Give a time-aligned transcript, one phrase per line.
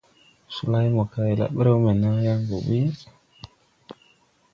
[0.55, 2.83] Solay mo kay la ɓrɛw mbɛ naa yaŋ gɔ ɓuy.